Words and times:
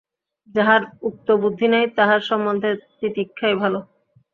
যাঁহার 0.55 0.81
উক্ত 1.01 1.27
বুদ্ধি 1.41 1.67
নাই, 1.67 1.85
তাঁহার 1.97 2.21
সম্বন্ধে 2.29 2.69
তিতিক্ষাই 2.99 3.55
ভাল। 3.61 3.73